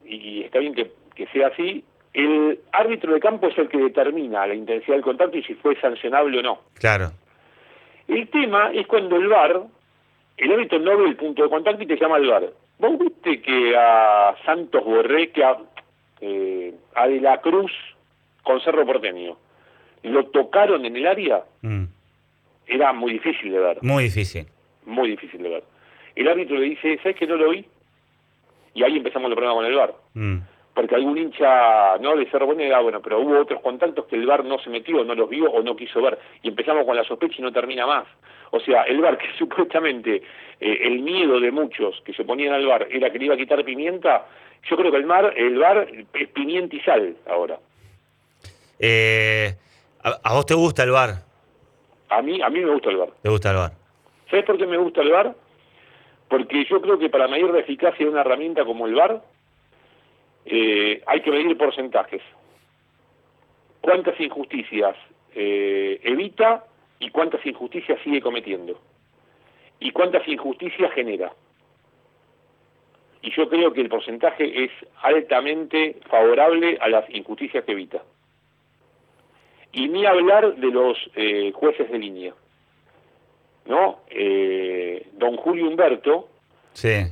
[0.04, 4.48] y está bien que, que sea así, el árbitro de campo es el que determina
[4.48, 6.60] la intensidad del contacto y si fue sancionable o no.
[6.80, 7.12] Claro.
[8.08, 9.62] El tema es cuando el VAR,
[10.38, 12.50] el árbitro no ve el punto de contacto y te llama al VAR.
[12.80, 15.58] ¿Vos viste que a Santos Borré, que a,
[16.22, 17.72] eh, a De la Cruz
[18.42, 19.38] con Cerro Porteño,
[20.04, 21.44] lo tocaron en el área?
[21.62, 21.86] Mm.
[22.68, 23.78] Era muy difícil de ver.
[23.82, 24.46] Muy difícil.
[24.86, 25.64] Muy difícil de ver.
[26.16, 27.66] El árbitro le dice, ¿sabes que no lo vi?
[28.74, 29.94] Y ahí empezamos el problema con el VAR.
[30.14, 30.38] Mm
[30.74, 34.46] porque algún hincha no de Cerro Bueno bueno, pero hubo otros contactos que el VAR
[34.46, 37.36] no se metió, no los vio o no quiso ver, y empezamos con la sospecha
[37.40, 38.06] y no termina más.
[38.52, 40.22] O sea, el VAR, que supuestamente
[40.60, 43.38] eh, el miedo de muchos que se ponían al VAR era que le iba a
[43.38, 44.26] quitar pimienta,
[44.70, 47.60] yo creo que el, mar, el VAR es pimienta y sal ahora.
[48.80, 49.54] Eh,
[50.04, 51.24] ¿a, vos te gusta el VAR?
[52.10, 53.10] A mí, a mí me gusta el VAR.
[53.22, 53.72] ¿Te gusta el VAR?
[54.30, 55.36] ¿Sabes por qué me gusta el VAR?
[56.28, 59.22] Porque yo creo que para medir la eficacia de una herramienta como el VAR,
[60.46, 62.22] eh, hay que medir porcentajes.
[63.82, 64.96] ¿Cuántas injusticias
[65.36, 66.66] eh, evita
[67.00, 68.80] y cuántas injusticias sigue cometiendo?
[69.80, 71.34] ¿Y cuántas injusticias genera?
[73.24, 78.02] Y yo creo que el porcentaje es altamente favorable a las injusticias que evita.
[79.74, 82.34] Y ni hablar de los eh, jueces de línea.
[83.66, 84.00] ¿No?
[85.14, 86.28] don Julio Humberto,
[86.74, 87.06] sí.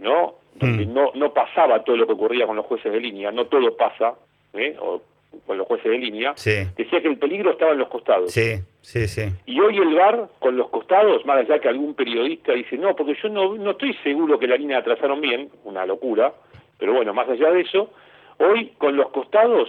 [0.00, 0.36] ¿no?
[0.60, 0.92] Mm.
[0.92, 4.14] no, no pasaba todo lo que ocurría con los jueces de línea, no todo pasa,
[4.54, 4.76] ¿eh?
[4.80, 5.02] o
[5.46, 8.32] con los jueces de línea, decía que el peligro estaba en los costados.
[8.32, 9.22] Sí, sí, sí.
[9.46, 13.14] Y hoy el VAR con los costados, más allá que algún periodista dice, no, porque
[13.22, 16.32] yo no, no estoy seguro que la línea trazaron bien, una locura,
[16.78, 17.90] pero bueno, más allá de eso,
[18.38, 19.68] hoy con los costados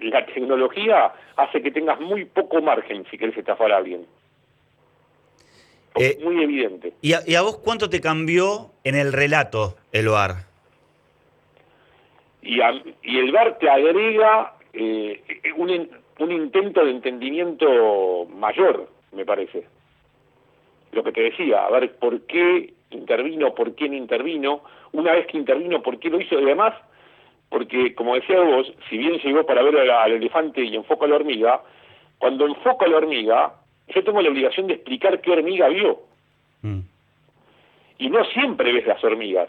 [0.00, 4.06] la tecnología hace que tengas muy poco margen si querés estafar a alguien.
[5.96, 6.92] Eh, muy evidente.
[7.02, 10.46] ¿y a, vos cuánto te cambió en el relato el VAR?
[12.42, 12.60] Y,
[13.02, 15.20] y el VAR te agrega eh,
[15.56, 19.64] un, un intento de entendimiento mayor, me parece.
[20.92, 25.26] Lo que te decía, a ver por qué intervino, por qué no intervino, una vez
[25.26, 26.74] que intervino, por qué lo hizo, y además,
[27.50, 31.16] porque como decía vos, si bien llegó para ver al elefante y enfoca a la
[31.16, 31.60] hormiga,
[32.18, 33.54] cuando enfoca a la hormiga,
[33.88, 36.00] yo tengo la obligación de explicar qué hormiga vio.
[36.62, 36.80] Mm.
[37.98, 39.48] Y no siempre ves las hormigas,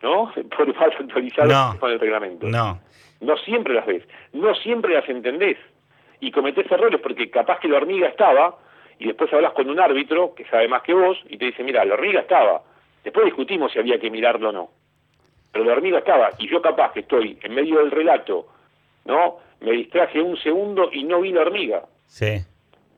[0.00, 0.32] ¿no?
[0.56, 2.46] Por más actualizado con el reglamento.
[2.46, 2.80] No.
[3.20, 5.58] No siempre las ves, no siempre las entendés.
[6.20, 8.56] Y cometés errores porque capaz que la hormiga estaba
[8.98, 11.84] y después hablas con un árbitro que sabe más que vos y te dice, mira,
[11.84, 12.62] la hormiga estaba.
[13.02, 14.70] Después discutimos si había que mirarlo o no.
[15.52, 18.46] Pero la hormiga estaba y yo capaz que estoy en medio del relato,
[19.04, 19.38] ¿no?
[19.60, 21.82] Me distraje un segundo y no vi la hormiga.
[22.06, 22.38] Sí.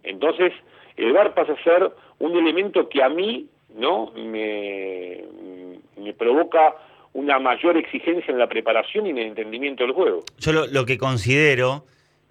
[0.02, 0.52] Entonces,
[0.96, 5.24] el VAR pasa a ser un elemento que a mí no me,
[5.96, 6.74] me provoca
[7.14, 10.20] una mayor exigencia en la preparación y en el entendimiento del juego.
[10.38, 11.84] Yo lo, que considero,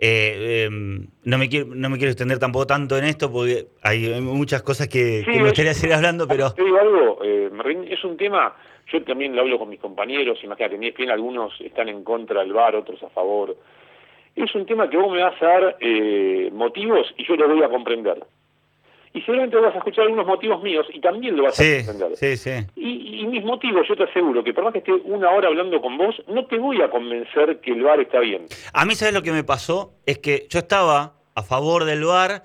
[0.03, 4.19] eh, em, no, me quiero, no me quiero extender tampoco tanto en esto porque hay
[4.19, 6.51] muchas cosas que, me gustaría seguir hablando, pero...
[6.53, 7.51] Te digo algo, eh,
[7.87, 8.55] es un tema,
[8.91, 12.51] yo también lo hablo con mis compañeros, imagínate, en ESPN algunos están en contra del
[12.51, 13.55] VAR, otros a favor.
[14.35, 17.63] Es un tema que vos me vas a dar eh, motivos y yo lo voy
[17.63, 18.23] a comprender
[19.13, 22.15] y seguramente vas a escuchar algunos motivos míos y también lo vas a entender.
[22.15, 22.51] Sí, sí.
[22.75, 25.97] Y, mis motivos, yo te aseguro que por más que esté una hora hablando con
[25.97, 28.45] vos, no te voy a convencer que el bar está bien.
[28.73, 29.93] A mí, ¿sabes lo que me pasó?
[30.05, 32.43] Es que yo estaba a favor del bar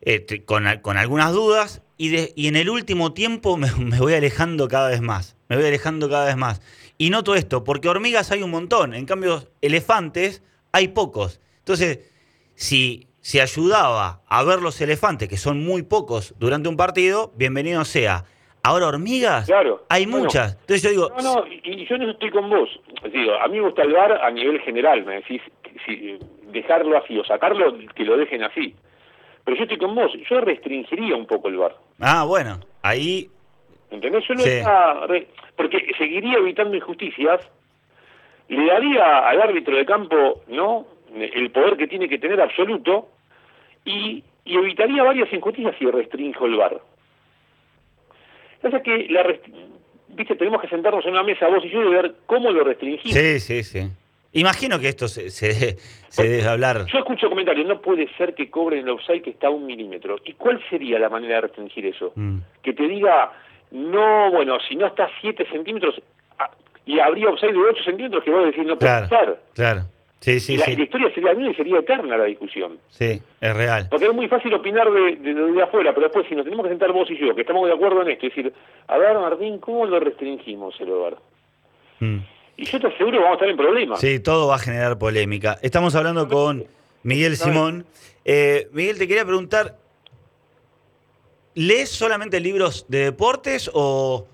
[0.00, 4.68] eh, con, algunas dudas y, de, y en el último tiempo me, me voy alejando
[4.68, 5.36] cada vez más.
[5.48, 6.62] Me voy alejando cada vez más.
[6.96, 11.40] Y noto esto, porque hormigas hay un montón, en cambio elefantes hay pocos.
[11.58, 12.10] Entonces,
[12.54, 17.84] si si ayudaba a ver los elefantes, que son muy pocos durante un partido, bienvenido
[17.84, 18.24] sea.
[18.62, 19.84] Ahora hormigas, claro.
[19.90, 20.52] hay muchas.
[20.52, 21.10] Entonces yo digo...
[21.22, 22.70] No, no, y, yo no estoy con vos.
[23.12, 25.42] Digo, a mí me gusta el bar a nivel general, me decís,
[25.84, 26.18] si,
[26.52, 28.74] dejarlo así o sacarlo, que lo dejen así.
[29.44, 31.76] Pero yo estoy con vos, yo restringiría un poco el bar.
[32.00, 33.28] Ah, bueno, ahí...
[33.90, 34.24] ¿Entendés?
[34.26, 34.42] Yo no
[35.54, 37.42] Porque seguiría evitando injusticias,
[38.48, 40.86] le daría al árbitro de campo, ¿no?
[41.14, 43.08] El poder que tiene que tener absoluto,
[43.88, 46.80] y, y evitaría varias injusticias si restringo el bar.
[48.62, 49.22] O que la
[50.08, 53.16] viste, tenemos que sentarnos en una mesa vos y yo y ver cómo lo restringimos.
[53.16, 53.88] Sí, sí, sí.
[54.32, 55.76] Imagino que esto se, se,
[56.18, 56.84] debe hablar.
[56.92, 60.16] Yo escucho comentarios, no puede ser que cobren el offside que está a un milímetro.
[60.24, 62.12] ¿Y cuál sería la manera de restringir eso?
[62.14, 62.38] Mm.
[62.62, 63.32] Que te diga,
[63.70, 66.00] no, bueno, si no está a 7 centímetros,
[66.38, 66.50] ah,
[66.84, 69.40] y habría offside de 8 centímetros que vos decís no puede estar.
[69.54, 69.82] Claro.
[70.20, 70.76] Sí, sí, la, sí.
[70.76, 72.78] la historia sería y sería eterna la discusión.
[72.88, 73.86] Sí, es real.
[73.88, 76.92] Porque es muy fácil opinar de, de, afuera, pero después si nos tenemos que sentar
[76.92, 78.52] vos y yo, que estamos de acuerdo en esto, es decir,
[78.88, 81.16] a ver, Martín, ¿cómo lo restringimos el hogar?
[82.00, 82.18] Mm.
[82.56, 84.00] Y yo te aseguro que vamos a estar en problemas.
[84.00, 85.58] Sí, todo va a generar polémica.
[85.62, 86.66] Estamos hablando con
[87.04, 87.86] Miguel Simón.
[88.24, 89.78] Eh, Miguel, te quería preguntar,
[91.54, 94.26] ¿lees solamente libros de deportes o,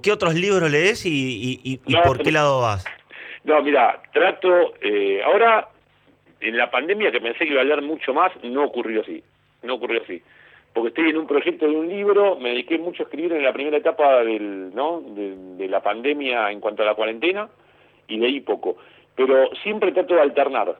[0.00, 2.84] qué otros libros lees y, por qué lado vas?
[3.44, 5.68] No, mira, trato, eh, ahora
[6.40, 9.22] en la pandemia que pensé que iba a leer mucho más, no ocurrió así,
[9.62, 10.22] no ocurrió así.
[10.72, 13.52] Porque estoy en un proyecto de un libro, me dediqué mucho a escribir en la
[13.52, 15.02] primera etapa del, ¿no?
[15.02, 17.48] de la pandemia en cuanto a la cuarentena,
[18.08, 18.76] y leí poco.
[19.14, 20.76] Pero siempre trato de alternar.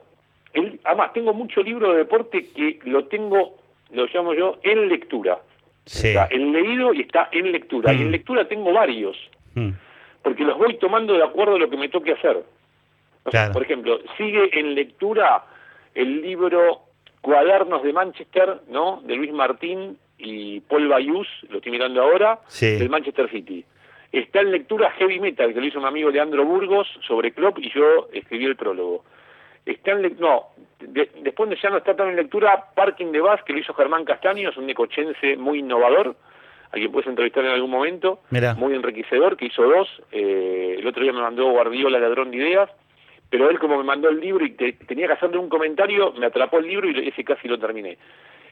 [0.53, 3.57] El, además, tengo mucho libro de deporte que lo tengo,
[3.91, 5.39] lo llamo yo, en lectura.
[5.85, 6.09] Sí.
[6.09, 7.93] Está en leído y está en lectura.
[7.93, 8.11] Y en mm.
[8.11, 9.17] lectura tengo varios.
[9.55, 9.71] Mm.
[10.23, 12.43] Porque los voy tomando de acuerdo a lo que me toque hacer.
[13.51, 15.43] por ejemplo, sigue en lectura
[15.93, 16.81] el libro
[17.21, 19.01] Cuadernos de Manchester, ¿no?
[19.03, 23.63] De Luis Martín y Paul Bayús, lo estoy mirando ahora, del Manchester City.
[24.11, 27.69] Está en lectura Heavy Metal, que lo hizo un amigo Leandro Burgos sobre Klopp y
[27.71, 29.03] yo escribí el prólogo.
[29.65, 33.53] Está en no, después de ya no está tan en lectura Parking de Bus, que
[33.53, 36.15] lo hizo Germán Castaño, es un necochense muy innovador,
[36.73, 38.19] a quien puedes entrevistar en algún momento,
[38.57, 39.87] muy enriquecedor, que hizo dos.
[40.11, 42.69] Eh, el otro día me mandó Guardiola, Ladrón de Ideas,
[43.29, 46.57] pero él como me mandó el libro y tenía que hacerle un comentario, me atrapó
[46.57, 47.97] el libro y ese casi lo terminé.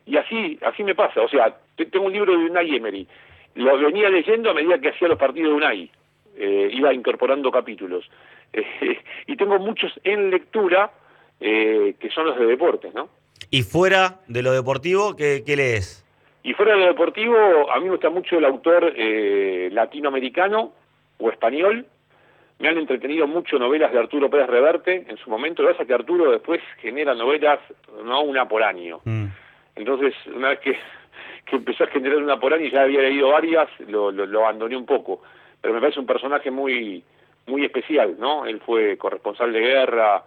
[0.05, 3.07] Y así así me pasa, o sea, tengo un libro de Unai Emery,
[3.55, 5.91] lo venía leyendo a medida que hacía los partidos de UNAI,
[6.37, 8.09] eh, iba incorporando capítulos.
[8.53, 10.91] Eh, y tengo muchos en lectura
[11.39, 13.09] eh, que son los de deportes, ¿no?
[13.49, 16.00] ¿Y fuera de lo deportivo, qué, lees?
[16.43, 18.93] Y fuera de lo deportivo, a mí me gusta mucho el autor
[19.71, 20.73] latinoamericano
[21.17, 21.85] o español.
[22.59, 25.61] Me han entretenido mucho novelas de Arturo Pérez Reverte en su momento.
[25.61, 27.59] Lo que pasa que Arturo después genera novelas,
[28.03, 29.01] no una por año.
[29.03, 29.25] Mm.
[29.75, 30.77] Entonces, una vez que
[31.45, 34.77] que empezó a generar una por año y ya había leído varias, lo, lo, abandoné
[34.77, 35.21] un poco.
[35.59, 37.03] Pero me parece un personaje muy
[37.47, 38.45] muy especial, ¿no?
[38.45, 40.23] Él fue corresponsal de guerra,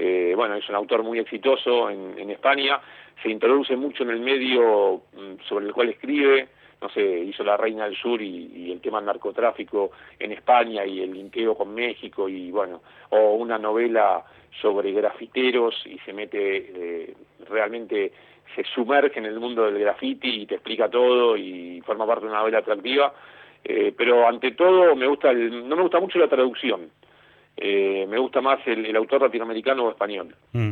[0.00, 2.80] eh, bueno, es un autor muy exitoso en, España,
[3.20, 6.48] se introduce mucho en el medio mm, sobre el cual escribe,
[6.80, 11.00] no sé, hizo La Reina del Sur y, el tema del narcotráfico en España y
[11.00, 12.80] el linkeo con México y bueno,
[13.10, 14.24] o una novela
[14.62, 17.14] sobre grafiteros y se mete eh,
[17.48, 18.12] realmente
[18.54, 22.30] se sumerge en el mundo del graffiti y te explica todo y forma parte de
[22.30, 23.12] una novela atractiva.
[23.64, 26.88] Eh, pero ante todo me gusta no me gusta mucho la traducción.
[27.60, 30.34] Eh, me gusta más el, autor latinoamericano o español.
[30.52, 30.70] Mm.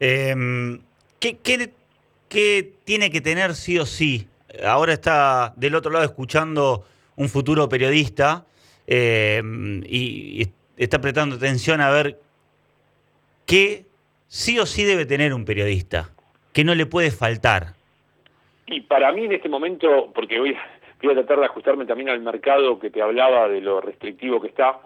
[0.00, 0.80] Em,
[1.20, 1.38] ¿qué,
[2.28, 4.26] qué, tiene que tener sí o sí?
[4.64, 6.84] Ahora está del otro lado escuchando
[7.16, 8.46] un futuro periodista
[8.86, 12.18] em, y, y está prestando atención a ver
[13.46, 13.84] qué
[14.28, 16.10] sí o sí debe tener un periodista
[16.54, 17.74] que no le puede faltar?
[18.66, 20.56] Y para mí en este momento, porque voy,
[21.02, 24.48] voy a tratar de ajustarme también al mercado que te hablaba de lo restrictivo que
[24.48, 24.80] está,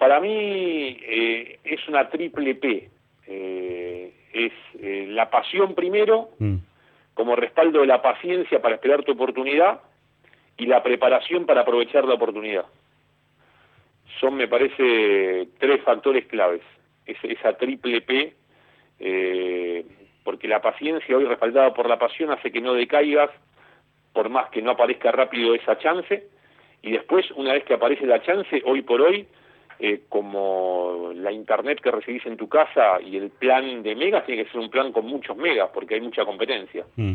[0.00, 2.88] para mí eh, es una triple P.
[3.26, 6.56] Eh, es eh, la pasión primero, mm.
[7.12, 9.82] como respaldo de la paciencia para esperar tu oportunidad,
[10.56, 12.64] y la preparación para aprovechar la oportunidad.
[14.18, 16.62] Son, me parece, tres factores claves.
[17.04, 18.34] Es, esa triple P
[20.24, 23.30] porque la paciencia hoy respaldada por la pasión hace que no decaigas
[24.12, 26.28] por más que no aparezca rápido esa chance
[26.82, 29.26] y después una vez que aparece la chance hoy por hoy
[29.80, 34.44] eh, como la internet que recibís en tu casa y el plan de megas tiene
[34.44, 37.14] que ser un plan con muchos megas porque hay mucha competencia mm.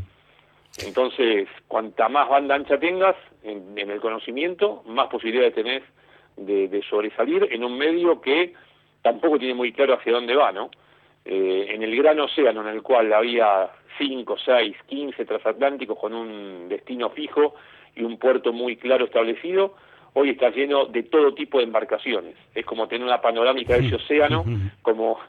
[0.85, 5.83] entonces cuanta más banda ancha tengas en, el conocimiento más posibilidades tenés
[6.37, 8.53] de, de sobresalir en un medio que
[9.01, 10.69] tampoco tiene muy claro hacia dónde va no
[11.27, 16.69] eh, en el gran océano en el cual había 5, 6, 15 transatlánticos con un
[16.69, 17.55] destino fijo
[17.95, 19.75] y un puerto muy claro establecido,
[20.15, 22.35] hoy está lleno de todo tipo de embarcaciones.
[22.53, 24.45] Es como tener una panorámica de ese océano,
[24.81, 25.19] como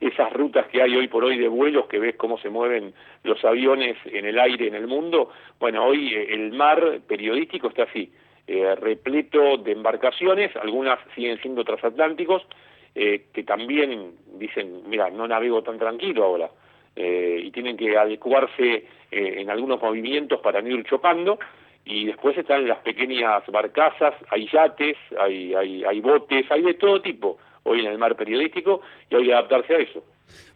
[0.00, 3.44] esas rutas que hay hoy por hoy de vuelos que ves cómo se mueven los
[3.44, 5.30] aviones en el aire en el mundo.
[5.60, 8.12] Bueno, hoy eh, el mar periodístico está así,
[8.48, 12.42] eh, repleto de embarcaciones, algunas siguen siendo transatlánticos,
[12.94, 16.50] eh, que también dicen, mira, no navego tan tranquilo ahora.
[16.96, 21.38] eh, y tienen que adecuarse en algunos movimientos para no ir chocando,
[21.88, 27.00] y después están las pequeñas barcazas, hay yates, hay, hay, hay botes, hay de todo
[27.00, 30.04] tipo hoy en el mar periodístico y hay que adaptarse a eso.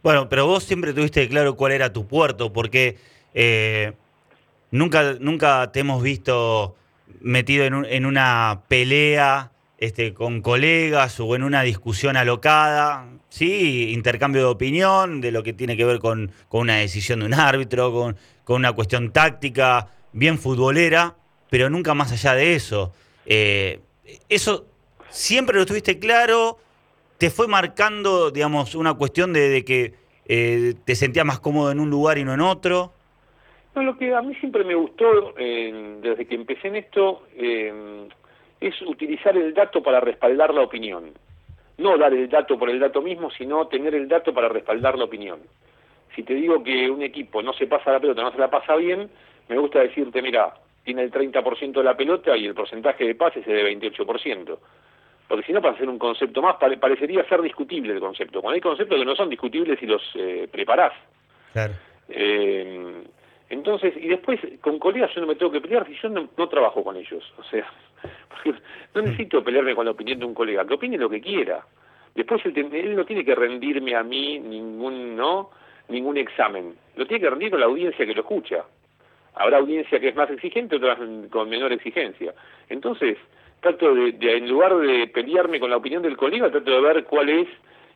[0.03, 2.97] Bueno, pero vos siempre tuviste claro cuál era tu puerto, porque
[3.33, 3.93] eh,
[4.69, 6.75] nunca, nunca te hemos visto
[7.19, 14.41] metido en, en, una pelea este, con colegas o en una discusión alocada, sí, intercambio
[14.41, 17.91] de opinión de lo que tiene que ver con, con una decisión de un árbitro,
[17.91, 21.15] con, con, una cuestión táctica, bien futbolera,
[21.53, 22.95] pero nunca más allá de eso.
[23.27, 23.79] Eh,
[24.27, 24.65] eso
[25.09, 26.57] siempre lo tuviste claro,
[27.19, 29.93] te fue marcando, digamos, una cuestión de, que
[30.25, 32.91] eh, te sentías más cómodo en un lugar y no en otro.
[33.75, 35.05] No, lo que a mí siempre me gustó,
[35.37, 38.07] eh, desde que empecé en esto, eh,
[38.59, 41.11] es utilizar el dato para respaldar la opinión.
[41.77, 45.05] No dar el dato por el dato mismo, sino tener el dato para respaldar la
[45.05, 45.37] opinión.
[46.15, 48.75] Si te digo que un equipo no se pasa la pelota, no se la pasa
[48.75, 49.07] bien,
[49.49, 53.47] me gusta decirte, mira, tiene el 30% de la pelota y el porcentaje de pases
[53.47, 54.57] es de 28%.
[55.27, 58.41] Porque si no, para hacer un concepto más, parecería ser discutible el concepto.
[58.41, 60.93] Cuando hay conceptos que no son discutibles y los eh, preparás.
[61.53, 61.73] Claro.
[62.09, 63.03] Eh,
[63.49, 66.49] entonces, y después con colegas yo no me tengo que pelear si yo no, no
[66.49, 67.23] trabajo con ellos.
[67.37, 67.65] O sea,
[68.95, 71.65] no necesito pelearme con la opinión de un colega, que opine lo que quiera.
[72.15, 75.51] Después él, él, no tiene que rendirme a mí ningún no
[75.89, 76.75] ningún examen.
[76.95, 78.63] Lo tiene que rendir con la audiencia que lo escucha.
[79.35, 82.33] Habrá audiencia que es más exigente, otras con menor exigencia.
[82.69, 83.17] Entonces,
[83.59, 87.03] trato de, de en lugar de pelearme con la opinión del colega, trato de ver
[87.05, 87.47] cuál es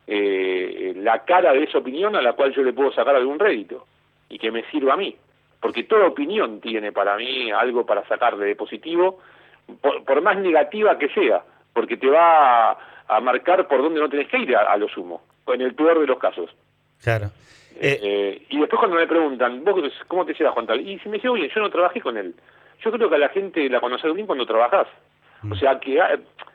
[0.07, 3.85] eh, la cara de esa opinión a la cual yo le puedo sacar algún rédito
[4.29, 5.15] y que me sirva a mí.
[5.59, 9.19] Porque toda opinión tiene para mí algo para sacarle de positivo
[9.81, 14.29] por, más negativa que sea, porque te va a, a, marcar por dónde no tenés
[14.29, 16.49] que ir a, a, lo sumo, en el peor de los casos.
[17.03, 17.29] Claro.
[17.79, 19.75] Eh, eh, y después cuando me preguntan, ¿vos
[20.07, 20.81] cómo te llevas Juan Tal?
[20.81, 22.33] Y si me dice, oye, yo no trabajé con él.
[22.83, 24.87] Yo creo que a la gente la conoces bien cuando trabajás.
[25.41, 25.51] Mm.
[25.51, 25.99] O sea, que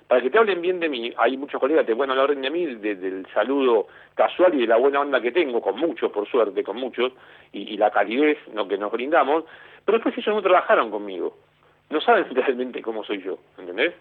[0.08, 2.66] para que te hablen bien de mí, hay muchos colegas que bueno hablar de mí,
[2.66, 6.62] de, del saludo casual y de la buena onda que tengo, con muchos, por suerte,
[6.62, 7.12] con muchos,
[7.52, 8.68] y, y la calidez ¿no?
[8.68, 9.44] que nos brindamos,
[9.84, 11.34] pero después ellos no trabajaron conmigo
[11.92, 13.94] no saben realmente cómo soy yo, ¿entendés?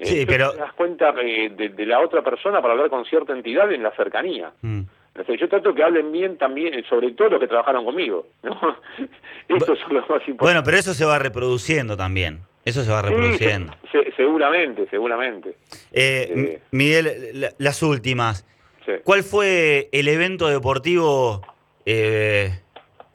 [0.00, 0.52] Sí, eh, pero...
[0.52, 3.82] Te das cuenta de, de, de, la otra persona para hablar con cierta entidad en
[3.82, 4.52] la cercanía.
[4.62, 4.82] Mm.
[5.14, 8.26] Entonces, yo trato que hablen bien también, sobre todo los que trabajaron conmigo.
[8.42, 8.52] ¿no?
[9.48, 10.36] Eso es lo más importante.
[10.38, 12.40] Bueno, pero eso se va reproduciendo también.
[12.64, 13.74] Eso se va reproduciendo.
[13.90, 15.50] Sí, se, seguramente, seguramente.
[15.92, 18.46] Eh, eh, Miguel, la, las últimas.
[18.86, 18.92] Sí.
[19.04, 21.42] ¿Cuál fue el evento deportivo
[21.84, 22.50] eh,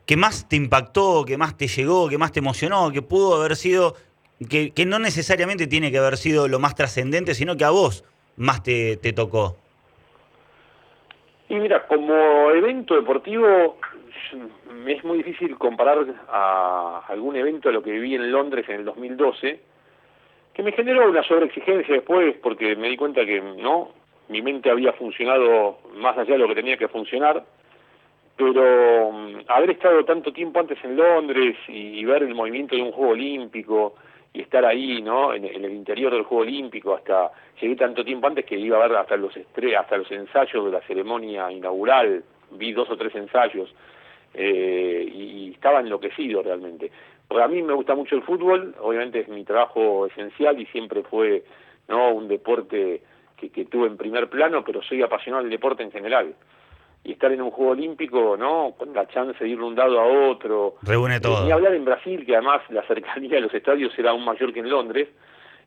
[0.05, 3.55] que más te impactó, que más te llegó, que más te emocionó, que pudo haber
[3.55, 3.95] sido,
[4.49, 8.03] que, que no necesariamente tiene que haber sido lo más trascendente, sino que a vos
[8.37, 9.57] más te, te, tocó?
[11.49, 13.77] Y mira, como evento deportivo
[14.87, 18.85] es muy difícil comparar a algún evento a lo que viví en Londres en el
[18.85, 19.59] 2012,
[20.53, 23.91] que me generó una sobreexigencia después porque me di cuenta que no,
[24.29, 27.43] mi mente había funcionado más allá de lo que tenía que funcionar
[28.37, 32.91] pero um, haber estado tanto tiempo antes en Londres y, ver el movimiento de un
[32.91, 33.95] Juego Olímpico
[34.33, 35.33] y estar ahí, ¿no?
[35.33, 38.97] En, el interior del Juego Olímpico, hasta llegué tanto tiempo antes que iba a ver
[38.97, 43.73] hasta los estre hasta los ensayos de la ceremonia inaugural, vi dos o tres ensayos
[44.33, 46.91] eh, y, y estaba enloquecido realmente.
[47.27, 51.03] Porque a mí me gusta mucho el fútbol, obviamente es mi trabajo esencial y siempre
[51.03, 51.43] fue,
[51.87, 52.11] ¿no?
[52.13, 53.01] Un deporte
[53.35, 56.35] que, que tuve en primer plano, pero soy apasionado del deporte en general
[57.07, 58.73] y estar en un juego olímpico, ¿no?
[58.77, 60.75] Con la chance de ir de un lado a otro.
[60.81, 61.45] Reúne todo.
[61.45, 64.59] Ni hablar en Brasil, que además la cercanía de los estadios era aún mayor que
[64.59, 65.07] en Londres,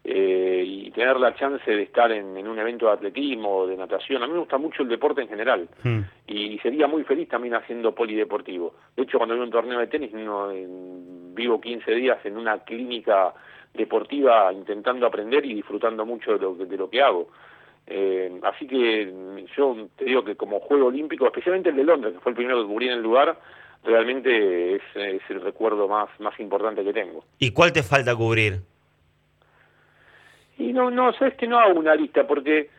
[0.05, 3.75] eh, y tener la chance de estar en, en, un evento de atletismo o de
[3.75, 4.23] natación.
[4.23, 6.01] A mí me gusta mucho el deporte en general hmm.
[6.27, 8.75] y, sería muy feliz también haciendo polideportivo.
[8.95, 12.59] De hecho, cuando veo un torneo de tenis, no, en, vivo 15 días en una
[12.65, 13.33] clínica
[13.73, 17.31] deportiva intentando aprender y disfrutando mucho de lo, de lo que hago.
[17.93, 19.13] Eh, así que
[19.57, 22.63] yo te digo que como juego olímpico, especialmente el de Londres, que fue el primero
[22.63, 23.37] que cubrí en el lugar,
[23.83, 27.25] realmente es, es, el recuerdo más, más importante que tengo.
[27.41, 28.61] ¿Y cuál te falta cubrir?
[30.57, 32.71] Y no, no, sabes que no hago una lista, porque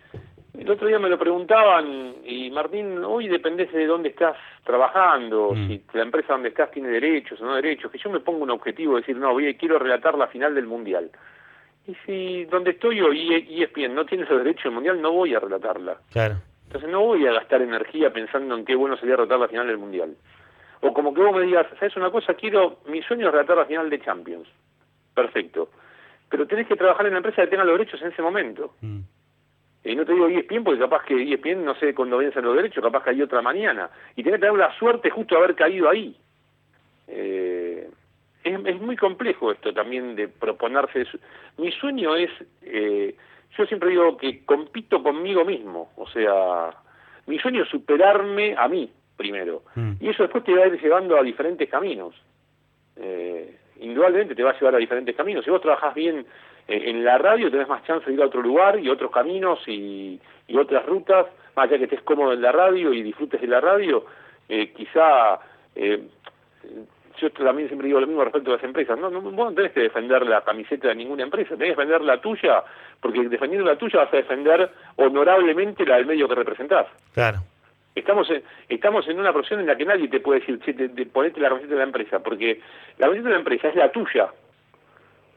[0.57, 5.67] el otro día me lo preguntaban, y Martín, hoy dependés de dónde estás trabajando, mm.
[5.67, 8.51] si la empresa donde estás tiene derechos o no derechos, que yo me pongo un
[8.51, 11.11] objetivo de decir, no, voy, quiero relatar la final del Mundial.
[11.87, 15.33] Y si donde estoy hoy y ESPN no tiene ese derecho al mundial, no voy
[15.33, 15.97] a relatarla.
[16.11, 16.35] Claro.
[16.65, 19.77] Entonces no voy a gastar energía pensando en qué bueno sería relatar la final del
[19.77, 20.15] mundial.
[20.81, 22.33] O como que vos me digas, ¿sabes una cosa?
[22.33, 24.47] Quiero, mi sueño es relatar la final de Champions.
[25.13, 25.69] Perfecto.
[26.29, 28.73] Pero tenés que trabajar en la empresa que tenga los derechos en ese momento.
[28.81, 28.99] Mm.
[29.83, 32.83] Y no te digo ESPN porque capaz que ESPN, no sé cuándo vencen los derechos,
[32.83, 33.89] capaz que hay otra mañana.
[34.15, 36.15] Y tenés que tener la suerte justo de haber caído ahí.
[37.07, 37.89] Eh,
[38.43, 41.05] es, muy complejo esto también de proponerse.
[41.57, 42.29] Mi sueño es,
[42.61, 43.15] eh,
[43.57, 46.71] yo siempre digo que compito conmigo mismo, o sea,
[47.27, 49.93] mi sueño es superarme a mí primero, mm.
[49.99, 52.15] y eso después te va a ir llevando a diferentes caminos.
[52.95, 55.43] Eh, indudablemente te va a llevar a diferentes caminos.
[55.43, 56.25] Si vos trabajás bien
[56.67, 59.59] eh, en la radio, tenés más chance de ir a otro lugar y otros caminos
[59.67, 63.47] y, y otras rutas, más allá que estés cómodo en la radio y disfrutes de
[63.47, 64.05] la radio,
[64.49, 65.39] eh, quizá
[65.75, 66.07] eh,
[67.19, 68.97] yo también siempre digo lo mismo respecto a las empresas.
[68.99, 72.01] No, no, vos no tenés que defender la camiseta de ninguna empresa, tenés que defender
[72.01, 72.63] la tuya,
[72.99, 76.87] porque defendiendo la tuya vas a defender honorablemente la del medio que representás.
[77.13, 77.39] Claro.
[77.93, 81.05] Estamos en, estamos en una profesión en la que nadie te puede decir, che, te,
[81.05, 82.61] ponete la camiseta de la empresa, porque
[82.97, 84.29] la camiseta de la empresa es la tuya.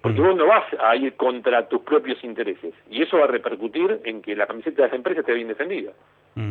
[0.00, 0.24] Porque mm.
[0.24, 2.74] vos no vas a ir contra tus propios intereses.
[2.90, 5.92] Y eso va a repercutir en que la camiseta de esa empresa esté bien defendida.
[6.34, 6.50] Mm.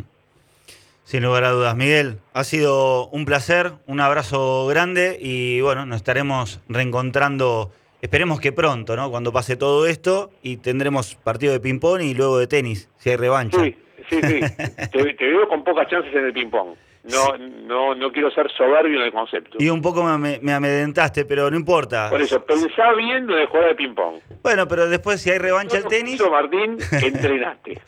[1.04, 5.98] Sin lugar a dudas, Miguel, ha sido un placer, un abrazo grande y bueno, nos
[5.98, 9.12] estaremos reencontrando, esperemos que pronto, ¿no?
[9.12, 13.18] Cuando pase todo esto y tendremos partido de ping-pong y luego de tenis, si hay
[13.18, 13.62] revancha.
[13.62, 13.76] Sí,
[14.10, 14.40] sí, sí.
[14.92, 19.00] te, te, veo con pocas chances en el ping-pong no, no, no quiero ser soberbio
[19.00, 19.58] en el concepto.
[19.60, 22.10] Y un poco me, me amedrentaste, pero no importa.
[22.10, 24.20] Por eso, pensá bien de jugar de ping-pong.
[24.42, 26.22] Bueno, pero después si hay revancha al tenis...
[26.30, 27.82] Martín, entrenaste.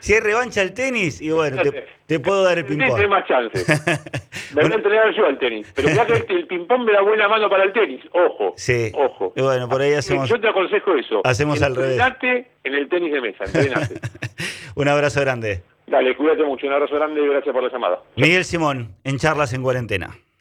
[0.00, 1.62] si hay revancha al tenis, y bueno,
[2.06, 2.88] te, puedo dar el ping-pong.
[2.88, 3.66] Tienes más chances.
[4.54, 5.72] Me voy a entrenar yo al tenis.
[5.74, 8.02] Pero ya que el ping-pong me da buena mano para el tenis.
[8.12, 8.52] Ojo.
[8.56, 8.92] Sí.
[8.94, 9.32] Ojo.
[9.34, 10.28] Y bueno, por ahí hacemos...
[10.28, 11.22] Yo te aconsejo eso.
[11.24, 12.00] Hacemos al revés.
[12.62, 13.94] en el tenis de mesa, entrenate.
[14.76, 15.62] un abrazo grande.
[15.94, 16.66] Dale, cuídate mucho.
[16.66, 18.02] Un abrazo grande y gracias por la llamada.
[18.16, 20.10] Miguel Simón, en Charlas en Cuarentena.